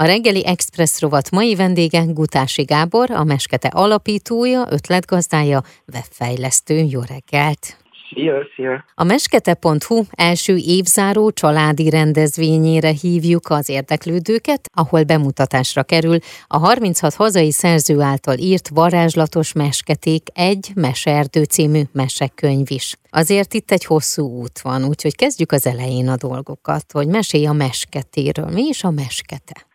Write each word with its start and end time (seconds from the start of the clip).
A 0.00 0.04
reggeli 0.04 0.46
Express 0.46 1.00
rovat 1.00 1.30
mai 1.30 1.54
vendége 1.54 2.04
Gutási 2.06 2.62
Gábor, 2.62 3.10
a 3.10 3.24
Meskete 3.24 3.68
alapítója, 3.68 4.66
ötletgazdája, 4.70 5.62
webfejlesztő. 5.92 6.74
Jó 6.74 7.00
reggelt! 7.00 7.76
Szia, 8.08 8.34
szia! 8.56 8.84
A 8.94 9.04
meskete.hu 9.04 10.02
első 10.10 10.56
évzáró 10.56 11.30
családi 11.30 11.90
rendezvényére 11.90 12.90
hívjuk 12.90 13.48
az 13.48 13.68
érdeklődőket, 13.68 14.60
ahol 14.74 15.02
bemutatásra 15.02 15.82
kerül 15.82 16.18
a 16.46 16.58
36 16.58 17.14
hazai 17.14 17.52
szerző 17.52 18.00
által 18.00 18.38
írt 18.38 18.68
Varázslatos 18.68 19.52
Mesketék 19.52 20.22
egy 20.34 20.70
Meserdő 20.74 21.42
című 21.42 21.82
mesekönyv 21.92 22.66
is. 22.70 22.96
Azért 23.10 23.54
itt 23.54 23.70
egy 23.70 23.84
hosszú 23.84 24.40
út 24.40 24.60
van, 24.60 24.84
úgyhogy 24.84 25.16
kezdjük 25.16 25.52
az 25.52 25.66
elején 25.66 26.08
a 26.08 26.16
dolgokat, 26.16 26.84
hogy 26.92 27.06
mesélj 27.06 27.46
a 27.46 27.52
mesketéről. 27.52 28.48
Mi 28.48 28.62
is 28.62 28.84
a 28.84 28.90
meskete? 28.90 29.67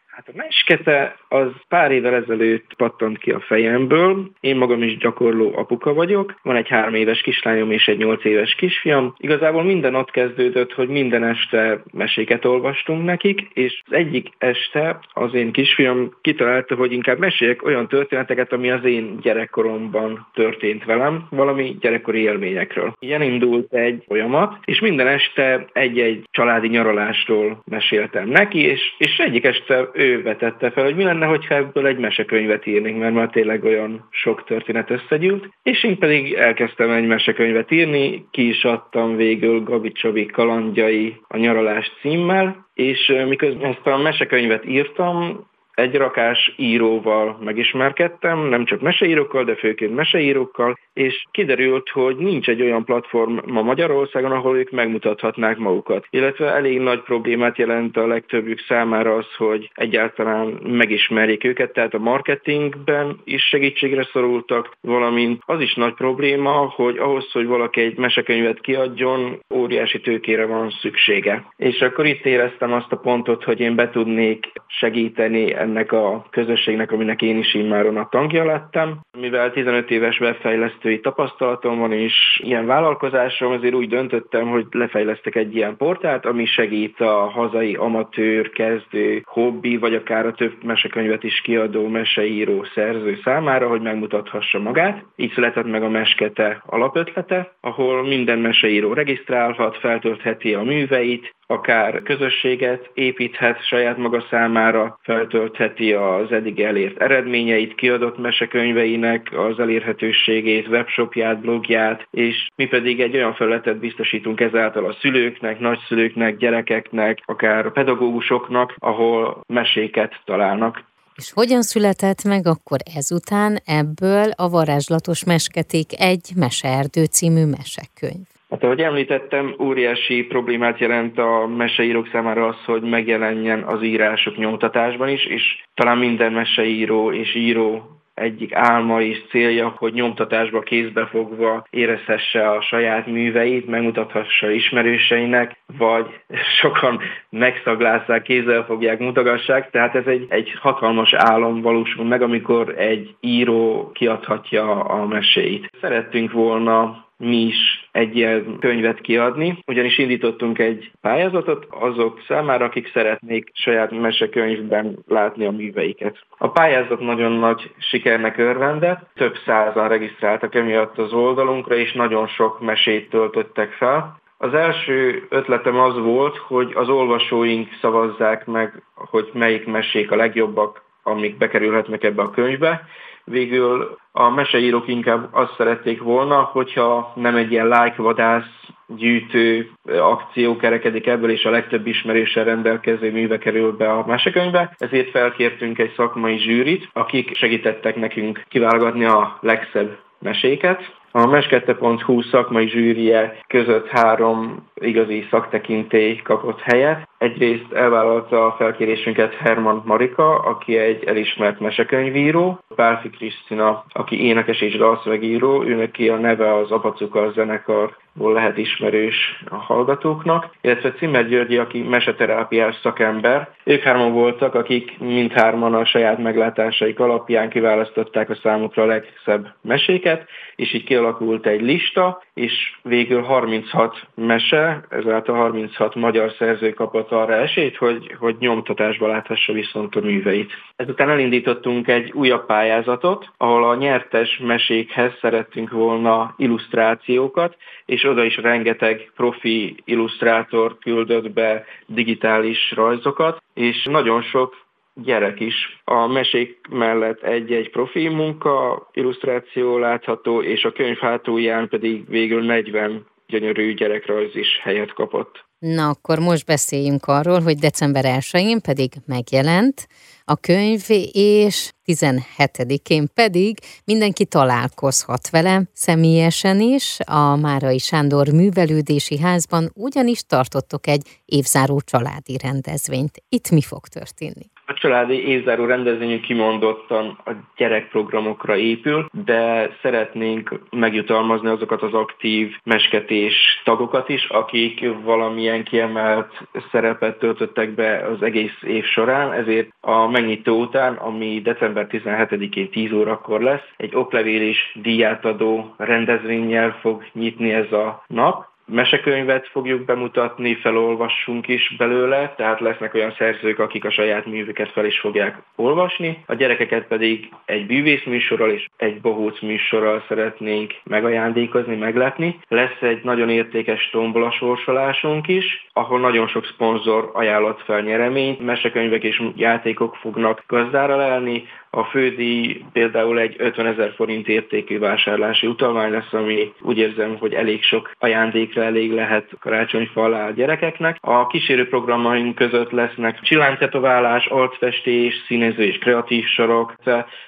Meskete 0.66 1.16
az 1.28 1.48
pár 1.68 1.92
évvel 1.92 2.14
ezelőtt 2.14 2.74
pattant 2.78 3.18
ki 3.18 3.32
a 3.32 3.40
fejemből. 3.40 4.30
Én 4.40 4.56
magam 4.56 4.84
is 4.84 4.98
gyakorló 4.98 5.52
apuka 5.56 5.94
vagyok. 5.94 6.40
Van 6.42 6.56
egy 6.56 6.68
három 6.68 6.94
éves 6.94 7.22
kislányom 7.22 7.72
és 7.72 7.88
egy 7.88 7.98
nyolc 7.98 8.26
éves 8.26 8.56
kisfiam. 8.56 9.14
Igazából 9.18 9.64
minden 9.64 9.96
ott 9.96 10.12
kezdődött, 10.12 10.74
hogy 10.74 10.88
minden 10.88 11.24
este 11.24 11.84
meséket 11.92 12.46
olvastunk 12.46 13.06
nekik, 13.06 13.48
és 13.54 13.82
az 13.86 13.94
egyik 13.94 14.30
este 14.38 15.00
az 15.14 15.34
én 15.34 15.52
kisfiam 15.52 16.14
kitalálta, 16.22 16.76
hogy 16.76 16.92
inkább 16.92 17.20
meséljek 17.20 17.64
olyan 17.64 17.88
történeteket, 17.88 18.54
ami 18.54 18.72
az 18.72 18.86
én 18.86 19.20
gyerekkoromban 19.22 20.28
történt 20.34 20.86
velem, 20.86 21.28
valami 21.30 21.78
gyerekkori 21.80 22.20
élményekről. 22.20 22.94
Ilyen 23.00 23.22
indult 23.22 23.74
egy 23.74 24.04
folyamat, 24.08 24.58
és 24.66 24.80
minden 24.80 25.08
este 25.08 25.66
egy-egy 25.74 26.28
családi 26.32 26.68
nyaralásról 26.68 27.62
meséltem 27.66 28.28
neki, 28.30 28.60
és, 28.60 28.94
és 28.98 29.18
egyik 29.18 29.44
este 29.44 29.90
ő 29.94 30.22
vetette 30.54 30.72
fel, 30.72 30.84
hogy 30.84 30.96
mi 30.96 31.04
lenne, 31.04 31.26
hogyha 31.26 31.56
ebből 31.56 31.88
egy 31.88 31.98
mesekönyvet 31.98 32.66
írnék, 32.66 32.98
mert 32.98 33.14
már 33.14 33.30
tényleg 33.30 33.64
olyan 33.64 34.08
sok 34.10 34.44
történet 34.44 34.90
összegyűlt. 34.90 35.50
És 35.64 35.84
én 35.84 35.98
pedig 35.98 36.34
elkezdtem 36.34 36.90
egy 36.90 37.08
mesekönyvet 37.08 37.72
írni, 37.72 38.28
ki 38.32 38.48
is 38.48 38.64
adtam 38.64 39.16
végül 39.16 39.64
Gabi 39.64 39.92
Csabi 39.92 40.26
kalandjai 40.26 41.16
a 41.28 41.38
nyaralás 41.38 41.92
címmel, 42.02 42.68
és 42.74 43.14
miközben 43.28 43.70
ezt 43.72 43.88
a 43.88 43.98
mesekönyvet 43.98 44.66
írtam, 44.66 45.48
egy 45.74 45.96
rakás 45.96 46.54
íróval 46.58 47.38
megismerkedtem, 47.44 48.40
nem 48.40 48.66
csak 48.66 48.82
meseírókkal, 48.82 49.44
de 49.44 49.56
főként 49.56 49.96
meseírókkal, 49.96 50.78
és 50.94 51.26
kiderült, 51.32 51.90
hogy 51.90 52.16
nincs 52.16 52.48
egy 52.48 52.62
olyan 52.62 52.86
platform 52.86 53.38
ma 53.46 53.62
Magyarországon, 53.62 54.32
ahol 54.32 54.58
ők 54.58 54.72
megmutathatnák 54.72 55.58
magukat. 55.58 56.06
Illetve 56.10 56.54
elég 56.54 56.80
nagy 56.80 57.02
problémát 57.02 57.58
jelent 57.58 57.98
a 57.98 58.08
legtöbbük 58.08 58.60
számára 58.68 59.16
az, 59.16 59.36
hogy 59.38 59.72
egyáltalán 59.74 60.48
megismerjék 60.64 61.44
őket, 61.44 61.74
tehát 61.74 61.94
a 61.94 62.00
marketingben 62.00 63.20
is 63.24 63.44
segítségre 63.44 64.08
szorultak, 64.12 64.78
valamint 64.82 65.42
az 65.46 65.62
is 65.62 65.74
nagy 65.74 65.94
probléma, 65.94 66.52
hogy 66.52 66.98
ahhoz, 66.98 67.32
hogy 67.32 67.46
valaki 67.46 67.82
egy 67.82 67.98
mesekönyvet 67.98 68.62
kiadjon, 68.62 69.40
óriási 69.54 70.00
tőkére 70.00 70.46
van 70.46 70.70
szüksége. 70.70 71.46
És 71.58 71.82
akkor 71.82 72.06
itt 72.06 72.26
éreztem 72.26 72.74
azt 72.74 72.92
a 72.92 72.96
pontot, 72.96 73.44
hogy 73.44 73.60
én 73.60 73.76
be 73.76 73.90
tudnék 73.90 74.52
segíteni 74.68 75.54
ennek 75.64 75.92
a 75.92 76.26
közösségnek, 76.30 76.92
aminek 76.92 77.22
én 77.22 77.38
is 77.38 77.54
immáron 77.54 77.98
a 77.98 78.10
tagja 78.10 78.46
lettem. 78.46 79.00
Mivel 79.20 79.52
15 79.52 79.92
éves 79.92 80.20
webfejlesztői 80.20 81.00
tapasztalatom 81.00 81.80
van, 81.80 81.92
és 81.92 82.42
ilyen 82.44 82.66
vállalkozásom, 82.66 83.52
azért 83.52 83.74
úgy 83.74 83.88
döntöttem, 83.88 84.50
hogy 84.50 84.66
lefejlesztek 84.72 85.36
egy 85.36 85.56
ilyen 85.56 85.78
portált, 85.78 86.26
ami 86.26 86.46
segít 86.46 87.00
a 87.00 87.30
hazai 87.30 87.76
amatőr, 87.76 88.50
kezdő, 88.50 89.22
hobbi, 89.26 89.78
vagy 89.78 89.94
akár 89.94 90.26
a 90.26 90.34
több 90.34 90.64
mesekönyvet 90.64 91.24
is 91.24 91.42
kiadó 91.42 91.88
meseíró 91.88 92.66
szerző 92.76 93.20
számára, 93.24 93.68
hogy 93.68 93.82
megmutathassa 93.82 94.60
magát. 94.60 95.06
Így 95.16 95.32
született 95.32 95.68
meg 95.68 95.84
a 95.84 95.90
Meskete 95.90 96.64
alapötlete, 96.66 97.54
ahol 97.62 98.04
minden 98.04 98.40
meseíró 98.40 98.94
regisztrálhat, 98.94 99.78
feltöltheti 99.78 100.54
a 100.54 100.64
műveit, 100.64 101.34
akár 101.54 102.02
közösséget 102.02 102.90
építhet 102.94 103.66
saját 103.66 103.98
maga 103.98 104.26
számára, 104.30 105.00
feltöltheti 105.02 105.94
az 105.94 106.32
eddig 106.32 106.60
elért 106.60 107.02
eredményeit, 107.02 107.76
kiadott 107.76 108.18
mesekönyveinek 108.18 109.30
az 109.36 109.60
elérhetőségét, 109.60 110.68
webshopját, 110.68 111.40
blogját, 111.40 112.08
és 112.12 112.48
mi 112.56 112.66
pedig 112.66 113.02
egy 113.02 113.16
olyan 113.16 113.34
felületet 113.34 113.78
biztosítunk 113.78 114.40
ezáltal 114.40 114.86
a 114.86 114.96
szülőknek, 115.02 115.60
nagyszülőknek, 115.60 116.38
gyerekeknek, 116.38 117.20
akár 117.26 117.72
pedagógusoknak, 117.72 118.76
ahol 118.78 119.42
meséket 119.48 120.22
találnak. 120.26 120.84
És 121.16 121.32
hogyan 121.34 121.62
született 121.62 122.24
meg 122.24 122.48
akkor 122.48 122.80
ezután 122.96 123.60
ebből 123.66 124.32
a 124.36 124.50
varázslatos 124.50 125.24
mesketék 125.24 126.02
egy 126.02 126.30
Meseerdő 126.36 127.04
című 127.04 127.46
mesekönyv? 127.46 128.33
Hát 128.54 128.64
ahogy 128.64 128.82
említettem, 128.82 129.56
óriási 129.60 130.24
problémát 130.24 130.80
jelent 130.80 131.18
a 131.18 131.48
meseírók 131.48 132.10
számára 132.12 132.48
az, 132.48 132.56
hogy 132.66 132.82
megjelenjen 132.82 133.64
az 133.64 133.84
írások 133.84 134.38
nyomtatásban 134.38 135.10
is, 135.10 135.26
és 135.26 135.64
talán 135.74 135.98
minden 135.98 136.32
meseíró 136.32 137.12
és 137.12 137.36
író 137.36 137.84
egyik 138.14 138.56
álma 138.56 139.02
és 139.02 139.22
célja, 139.30 139.74
hogy 139.78 139.94
nyomtatásba 139.94 140.60
kézbe 140.60 141.06
fogva 141.06 141.68
érezhesse 141.70 142.50
a 142.50 142.62
saját 142.62 143.08
műveit, 143.08 143.68
megmutathassa 143.68 144.50
ismerőseinek, 144.50 145.58
vagy 145.78 146.06
sokan 146.62 147.00
megszaglásszák, 147.30 148.22
kézzel 148.22 148.64
fogják, 148.66 149.00
mutogassák. 149.00 149.70
Tehát 149.70 149.96
ez 149.96 150.06
egy, 150.06 150.26
egy 150.30 150.54
hatalmas 150.60 151.14
álom 151.14 151.62
valósul 151.62 152.06
meg, 152.06 152.22
amikor 152.22 152.74
egy 152.78 153.16
író 153.20 153.92
kiadhatja 153.94 154.84
a 154.84 155.06
meséit. 155.06 155.70
Szerettünk 155.82 156.32
volna 156.32 157.06
mi 157.18 157.38
is 157.38 157.83
egy 157.94 158.16
ilyen 158.18 158.58
könyvet 158.60 159.02
kiadni, 159.02 159.64
ugyanis 159.68 159.98
indítottunk 159.98 160.60
egy 160.60 160.92
pályázatot 161.02 161.68
azok 161.70 162.22
számára, 162.28 162.66
akik 162.66 162.92
szeretnék 162.94 163.52
saját 163.54 163.92
mesekönyvben 163.92 164.98
látni 165.08 165.46
a 165.46 165.52
műveiket. 165.52 166.18
A 166.38 166.50
pályázat 166.50 167.00
nagyon 167.00 167.32
nagy 167.32 167.72
sikernek 167.78 168.38
örvendett, 168.38 169.10
több 169.16 169.36
százan 169.46 169.88
regisztráltak 169.88 170.56
emiatt 170.56 170.98
az 170.98 171.14
oldalunkra, 171.14 171.76
és 171.76 171.94
nagyon 171.94 172.28
sok 172.28 172.62
mesét 172.62 173.10
töltöttek 173.10 173.72
fel. 173.72 174.22
Az 174.38 174.54
első 174.54 175.26
ötletem 175.30 175.80
az 175.80 175.98
volt, 175.98 176.38
hogy 176.38 176.72
az 176.76 176.90
olvasóink 176.90 177.68
szavazzák 177.82 178.46
meg, 178.46 178.84
hogy 178.96 179.30
melyik 179.34 179.66
mesék 179.66 180.12
a 180.12 180.16
legjobbak, 180.16 180.84
amik 181.04 181.38
bekerülhetnek 181.38 182.04
ebbe 182.04 182.22
a 182.22 182.30
könyvbe, 182.30 182.88
Végül 183.26 183.98
a 184.12 184.30
meseírók 184.30 184.88
inkább 184.88 185.28
azt 185.32 185.56
szerették 185.58 186.02
volna, 186.02 186.42
hogyha 186.42 187.14
nem 187.16 187.36
egy 187.36 187.52
ilyen 187.52 187.68
like-vadász 187.68 188.64
gyűjtő 188.88 189.72
akció 189.86 190.56
kerekedik 190.56 191.08
ebből, 191.08 191.30
és 191.30 191.46
a 191.46 191.50
legtöbb 191.50 191.88
ismeréssel 191.88 192.44
rendelkező 192.44 193.12
műve 193.12 193.38
kerül 193.38 193.72
be 193.72 193.92
a 193.92 194.06
mesekönyvbe. 194.06 194.76
Ezért 194.78 195.10
felkértünk 195.10 195.80
egy 195.80 195.94
szakmai 195.96 196.38
zsűrit, 196.38 196.90
akik 196.94 197.36
segítettek 197.36 197.96
nekünk 197.96 198.44
kiválogatni 198.50 199.06
a 199.06 199.38
legszebb 199.42 199.98
meséket. 200.20 201.02
A 201.16 201.26
meskette.hu 201.26 202.22
szakmai 202.22 202.68
zsűrie 202.68 203.38
között 203.48 203.88
három 203.88 204.68
igazi 204.76 205.28
szaktekintély 205.30 206.16
kapott 206.24 206.62
helyet. 206.62 207.08
Egyrészt 207.18 207.72
elvállalta 207.74 208.46
a 208.46 208.56
felkérésünket 208.58 209.34
Herman 209.34 209.82
Marika, 209.86 210.40
aki 210.40 210.78
egy 210.78 211.04
elismert 211.04 211.60
mesekönyvíró, 211.60 212.60
Pálfi 212.76 213.10
Krisztina, 213.10 213.84
aki 213.90 214.26
énekes 214.26 214.62
és 214.62 214.78
dalszövegíró, 214.78 215.64
ő 215.64 215.76
neki 215.76 216.10
a 216.10 216.16
neve 216.16 216.54
az 216.54 216.72
Apacuka 216.72 217.32
zenekarból 217.32 218.34
lehet 218.34 218.58
ismerős 218.58 219.44
a 219.50 219.56
hallgatóknak, 219.56 220.50
illetve 220.62 220.92
Cimmer 220.92 221.28
Györgyi, 221.28 221.58
aki 221.58 221.82
meseterápiás 221.82 222.76
szakember. 222.82 223.50
Ők 223.64 223.82
hárman 223.82 224.14
voltak, 224.14 224.56
akik 224.56 225.00
mindhárman 225.00 225.74
a 225.74 225.86
saját 225.86 226.18
meglátásaik 226.18 227.00
alapján 227.00 227.50
kiválasztották 227.50 228.30
a 228.30 228.36
számukra 228.36 228.84
a 228.84 228.86
legszebb 228.86 229.54
meséket, 229.62 230.30
és 230.56 230.74
így 230.74 230.84
kialakult 231.04 231.46
egy 231.46 231.62
lista, 231.62 232.24
és 232.34 232.54
végül 232.82 233.22
36 233.22 234.08
mese, 234.16 234.86
ezáltal 234.90 235.36
36 235.36 235.96
magyar 235.96 236.34
szerző 236.38 236.74
kapott 236.74 237.12
arra 237.12 237.34
esélyt, 237.34 237.78
hogy, 237.78 238.16
hogy 238.20 238.36
nyomtatásba 238.40 239.08
láthassa 239.08 239.54
viszont 239.54 239.96
a 239.96 240.00
műveit. 240.00 240.52
Ezután 240.76 241.10
elindítottunk 241.10 241.88
egy 241.88 242.12
újabb 242.12 242.46
pályázatot, 242.46 243.30
ahol 243.38 243.64
a 243.64 243.76
nyertes 243.76 244.38
mesékhez 244.38 245.12
szerettünk 245.22 245.72
volna 245.72 246.34
illusztrációkat, 246.38 247.56
és 247.86 248.04
oda 248.04 248.24
is 248.24 248.38
rengeteg 248.38 249.12
profi 249.16 249.76
illusztrátor 249.86 250.78
küldött 250.78 251.32
be 251.32 251.66
digitális 251.86 252.72
rajzokat, 252.76 253.42
és 253.54 253.88
nagyon 253.92 254.22
sok 254.22 254.63
gyerek 254.94 255.40
is. 255.40 255.82
A 255.84 256.08
mesék 256.08 256.68
mellett 256.70 257.22
egy-egy 257.22 257.70
profi 257.70 258.08
munka, 258.08 258.90
illusztráció 258.94 259.78
látható, 259.78 260.42
és 260.42 260.64
a 260.64 260.72
könyv 260.72 260.98
hátulján 260.98 261.70
pedig 261.70 262.10
végül 262.10 262.46
40 262.46 263.06
gyönyörű 263.28 263.74
gyerekrajz 263.74 264.36
is 264.36 264.60
helyet 264.62 264.94
kapott. 264.94 265.46
Na, 265.60 265.90
akkor 265.90 266.20
most 266.20 266.46
beszéljünk 266.46 267.06
arról, 267.06 267.42
hogy 267.42 267.58
december 267.58 268.04
1-én 268.08 268.62
pedig 268.62 268.92
megjelent 269.06 269.88
a 270.26 270.36
könyv, 270.36 270.82
és 271.12 271.72
17-én 271.86 273.08
pedig 273.14 273.58
mindenki 273.86 274.26
találkozhat 274.26 275.30
vele 275.30 275.62
személyesen 275.74 276.60
is. 276.60 276.98
A 277.06 277.36
Márai 277.36 277.78
Sándor 277.78 278.28
Művelődési 278.28 279.20
Házban 279.20 279.72
ugyanis 279.74 280.26
tartottok 280.26 280.88
egy 280.88 281.22
évzáró 281.26 281.80
családi 281.80 282.38
rendezvényt. 282.38 283.24
Itt 283.30 283.50
mi 283.50 283.62
fog 283.62 283.88
történni? 283.88 284.53
A 284.66 284.74
családi 284.74 285.28
évzáró 285.28 285.66
rendezvényünk 285.66 286.22
kimondottan 286.22 287.18
a 287.26 287.32
gyerekprogramokra 287.56 288.58
épül, 288.58 289.06
de 289.26 289.70
szeretnénk 289.82 290.60
megjutalmazni 290.70 291.50
azokat 291.50 291.82
az 291.82 291.94
aktív 291.94 292.56
mesketés 292.64 293.62
tagokat 293.64 294.10
is, 294.10 294.26
akik 294.26 294.86
valamilyen 295.04 295.64
kiemelt 295.64 296.48
szerepet 296.72 297.20
töltöttek 297.20 297.70
be 297.70 298.06
az 298.08 298.22
egész 298.22 298.58
év 298.62 298.84
során, 298.84 299.32
ezért 299.32 299.70
a 299.82 300.08
megnyitó 300.08 300.60
után, 300.60 300.94
ami 300.94 301.42
december 301.42 301.88
17-én 301.90 302.70
10 302.70 302.92
órakor 302.92 303.42
lesz, 303.42 303.68
egy 303.78 303.96
oklevél 303.96 304.42
és 304.42 304.78
díjátadó 304.82 305.74
rendezvényel 305.78 306.78
fog 306.82 307.06
nyitni 307.14 307.52
ez 307.52 307.72
a 307.72 308.04
nap, 308.08 308.52
mesekönyvet 308.66 309.48
fogjuk 309.48 309.86
bemutatni, 309.86 310.56
felolvassunk 310.56 311.48
is 311.48 311.76
belőle, 311.78 312.34
tehát 312.38 312.60
lesznek 312.60 312.94
olyan 312.94 313.16
szerzők, 313.18 313.60
akik 313.60 313.86
a 313.86 313.92
saját 313.92 314.26
művüket 314.26 314.72
fel 314.72 314.86
is 314.86 315.00
fogják 315.00 315.38
olvasni. 315.56 316.24
A 316.26 316.34
gyerekeket 316.34 316.88
pedig 316.88 317.30
egy 317.46 317.66
bűvész 317.66 318.04
műsorral 318.04 318.52
és 318.52 318.70
egy 318.78 319.02
bohóc 319.02 319.42
műsorral 319.42 320.04
szeretnénk 320.08 320.74
megajándékozni, 320.84 321.76
meglepni. 321.76 322.40
Lesz 322.48 322.82
egy 322.82 323.04
nagyon 323.04 323.30
értékes 323.30 323.90
tombola 323.90 324.32
sorsolásunk 324.32 325.28
is, 325.28 325.68
ahol 325.74 326.00
nagyon 326.00 326.28
sok 326.28 326.46
szponzor 326.46 327.10
ajánlott 327.14 327.62
fel 327.62 327.82
nyereményt, 327.82 328.46
mesekönyvek 328.46 329.04
és 329.04 329.22
játékok 329.36 329.96
fognak 329.96 330.44
gazdára 330.48 330.96
lelni, 330.96 331.44
a 331.76 331.84
fődíj 331.84 332.64
például 332.74 333.20
egy 333.20 333.36
50 333.38 333.66
ezer 333.66 333.94
forint 333.96 334.28
értékű 334.28 334.80
vásárlási 334.80 335.48
utalvány 335.48 335.92
lesz, 335.92 336.14
ami 336.14 336.54
úgy 336.62 336.78
érzem, 336.78 337.18
hogy 337.20 337.34
elég 337.34 337.64
sok 337.64 337.92
ajándékra 338.00 338.64
elég 338.64 338.92
lehet 338.92 339.30
karácsonyfa 339.40 340.04
alá 340.04 340.28
a 340.28 340.32
gyerekeknek. 340.32 340.98
A 341.02 341.28
kísérő 341.28 341.68
programaink 341.68 342.36
között 342.36 342.72
lesznek 342.72 343.20
csillánytetoválás, 343.22 344.26
arcfestés, 344.26 345.24
színező 345.28 345.64
és 345.64 345.78
kreatív 345.78 346.26
sorok. 346.26 346.74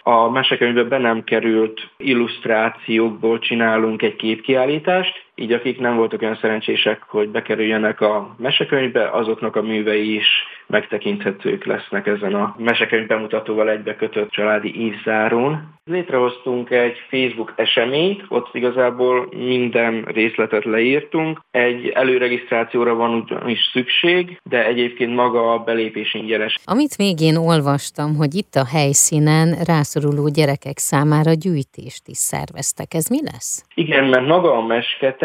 A 0.01 0.29
mesekönyvben 0.29 0.87
be 0.87 0.97
nem 0.97 1.23
került 1.23 1.89
illusztrációkból 1.97 3.39
csinálunk 3.39 4.01
egy 4.01 4.15
képkiállítást, 4.15 5.24
így 5.35 5.51
akik 5.51 5.79
nem 5.79 5.95
voltak 5.95 6.21
olyan 6.21 6.37
szerencsések, 6.41 7.01
hogy 7.07 7.29
bekerüljenek 7.29 8.01
a 8.01 8.35
mesekönyvbe, 8.37 9.09
azoknak 9.09 9.55
a 9.55 9.61
művei 9.61 10.15
is 10.15 10.27
megtekinthetők 10.67 11.65
lesznek 11.65 12.07
ezen 12.07 12.33
a 12.33 12.55
mesekönyv 12.57 13.07
bemutatóval 13.07 13.69
egybekötött 13.69 14.31
családi 14.31 14.81
évzárón. 14.81 15.73
Létrehoztunk 15.83 16.69
egy 16.69 16.97
Facebook 17.09 17.53
eseményt, 17.55 18.23
ott 18.27 18.49
igazából 18.51 19.29
minden 19.31 20.03
részletet 20.03 20.65
leírtunk. 20.65 21.41
Egy 21.51 21.87
előregisztrációra 21.87 22.93
van 22.93 23.13
ugyanis 23.13 23.59
szükség, 23.73 24.39
de 24.43 24.65
egyébként 24.65 25.15
maga 25.15 25.53
a 25.53 25.59
belépés 25.59 26.13
ingyenes. 26.13 26.55
Amit 26.65 26.97
még 26.97 27.21
én 27.21 27.35
olvastam, 27.35 28.15
hogy 28.15 28.35
itt 28.35 28.53
a 28.55 28.65
helyszínen 28.65 29.55
rászoruló 29.65 30.29
gyerekek 30.29 30.77
számára 30.77 31.31
gyűjtést 31.33 32.07
is 32.07 32.17
szerveztek. 32.17 32.93
Ez 32.93 33.07
mi 33.09 33.19
lesz? 33.31 33.65
Igen, 33.75 34.05
mert 34.05 34.27
maga 34.27 34.57
a 34.57 34.65
meskete 34.65 35.24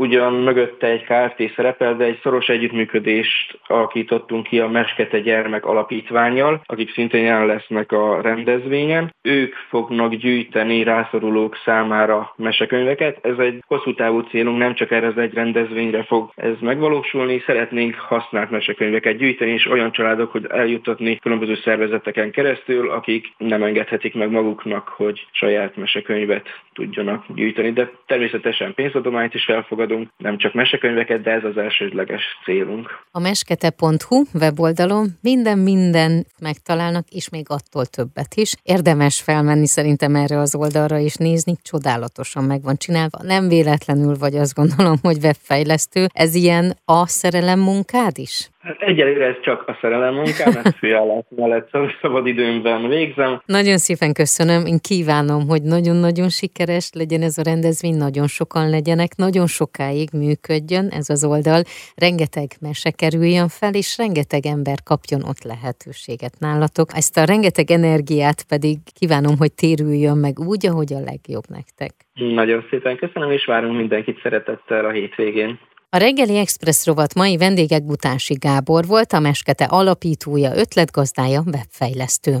ugyan 0.00 0.32
mögötte 0.32 0.86
egy 0.86 1.04
KFT 1.04 1.54
szerepel, 1.54 1.96
de 1.96 2.04
egy 2.04 2.18
szoros 2.22 2.48
együttműködést 2.48 3.58
alakítottunk 3.66 4.46
ki 4.46 4.60
a 4.60 4.68
Meskete 4.68 5.20
Gyermek 5.20 5.64
Alapítványjal, 5.66 6.62
akik 6.64 6.92
szintén 6.92 7.24
jelen 7.24 7.46
lesznek 7.46 7.92
a 7.92 8.20
rendezvényen. 8.20 9.14
Ők 9.22 9.54
fognak 9.68 10.14
gyűjteni 10.14 10.82
rászorulók 10.82 11.56
számára 11.64 12.32
mesekönyveket. 12.36 13.18
Ez 13.22 13.38
egy 13.38 13.62
hosszú 13.66 13.94
távú 13.94 14.20
célunk, 14.20 14.58
nem 14.58 14.74
csak 14.74 14.90
erre 14.90 15.06
az 15.06 15.18
egy 15.18 15.34
rendezvényre 15.34 16.02
fog 16.02 16.30
ez 16.34 16.54
megvalósulni. 16.60 17.42
Szeretnénk 17.46 17.94
használt 17.94 18.50
mesekönyveket 18.50 19.16
gyűjteni, 19.16 19.50
és 19.50 19.66
olyan 19.66 19.92
családok, 19.92 20.32
hogy 20.32 20.46
eljutatni 20.48 21.16
különböző 21.16 21.54
szervezeteken 21.64 22.30
keresztül, 22.30 22.90
akik 22.90 23.26
nem 23.38 23.62
engedhetik 23.62 24.14
meg 24.14 24.30
maguknak, 24.30 24.88
hogy 24.88 25.26
saját 25.30 25.76
mesekönyvet 25.76 26.48
tudjanak 26.72 27.24
gyűjteni. 27.34 27.72
De 27.72 27.90
természetesen 28.06 28.74
pénzadományt 28.74 29.34
is 29.34 29.46
elfogadunk, 29.46 29.89
adunk, 29.90 30.10
nem 30.16 30.38
csak 30.38 30.54
mesekönyveket, 30.54 31.22
de 31.22 31.30
ez 31.30 31.44
az 31.44 31.56
elsődleges 31.56 32.22
célunk. 32.44 32.88
A 33.10 33.20
meskete.hu 33.20 34.22
weboldalon 34.34 35.08
minden-minden 35.20 36.26
megtalálnak, 36.40 37.08
és 37.08 37.28
még 37.28 37.46
attól 37.48 37.86
többet 37.86 38.34
is. 38.34 38.54
Érdemes 38.62 39.20
felmenni 39.20 39.66
szerintem 39.66 40.14
erre 40.14 40.38
az 40.38 40.54
oldalra 40.54 40.98
és 40.98 41.14
nézni, 41.14 41.54
csodálatosan 41.62 42.44
meg 42.44 42.62
van 42.62 42.76
csinálva. 42.76 43.18
Nem 43.22 43.48
véletlenül 43.48 44.14
vagy 44.18 44.34
azt 44.34 44.54
gondolom, 44.54 44.96
hogy 45.02 45.16
webfejlesztő. 45.22 46.06
Ez 46.12 46.34
ilyen 46.34 46.76
a 46.84 47.06
szerelem 47.06 47.60
munkád 47.60 48.18
is? 48.18 48.50
Hát 48.60 48.80
egyelőre 48.80 49.26
ez 49.26 49.40
csak 49.42 49.68
a 49.68 49.78
szerelem 49.80 50.14
munkám, 50.14 50.52
ezt 50.64 50.76
főállás 50.76 51.24
mellett 51.28 51.70
szabad 52.00 52.26
időmben 52.26 52.88
végzem. 52.88 53.42
Nagyon 53.46 53.78
szépen 53.78 54.12
köszönöm, 54.12 54.66
én 54.66 54.78
kívánom, 54.78 55.48
hogy 55.48 55.62
nagyon-nagyon 55.62 56.28
sikeres 56.28 56.90
legyen 56.94 57.22
ez 57.22 57.38
a 57.38 57.42
rendezvény, 57.42 57.96
nagyon 57.96 58.26
sokan 58.26 58.70
legyenek, 58.70 59.16
nagyon 59.16 59.46
sokáig 59.46 60.08
működjön 60.12 60.88
ez 60.88 61.08
az 61.08 61.24
oldal, 61.24 61.62
rengeteg 61.94 62.48
mese 62.60 62.90
kerüljön 62.90 63.48
fel, 63.48 63.74
és 63.74 63.98
rengeteg 63.98 64.46
ember 64.46 64.78
kapjon 64.84 65.22
ott 65.22 65.42
lehetőséget 65.42 66.34
nálatok. 66.38 66.88
Ezt 66.94 67.16
a 67.16 67.24
rengeteg 67.24 67.70
energiát 67.70 68.44
pedig 68.48 68.76
kívánom, 68.98 69.36
hogy 69.38 69.52
térüljön 69.52 70.16
meg 70.16 70.38
úgy, 70.38 70.66
ahogy 70.66 70.92
a 70.92 71.00
legjobb 71.10 71.44
nektek. 71.48 71.92
Nagyon 72.14 72.64
szépen 72.70 72.96
köszönöm, 72.96 73.30
és 73.30 73.44
várunk 73.44 73.76
mindenkit 73.76 74.20
szeretettel 74.22 74.84
a 74.84 74.90
hétvégén. 74.90 75.58
A 75.92 75.96
reggeli 75.96 76.36
Express 76.36 76.84
rovat 76.84 77.14
mai 77.14 77.36
vendégek 77.36 77.84
Butási 77.84 78.34
Gábor 78.34 78.86
volt, 78.86 79.12
a 79.12 79.20
Meskete 79.20 79.64
alapítója, 79.64 80.56
ötletgazdája, 80.56 81.42
webfejlesztő. 81.46 82.40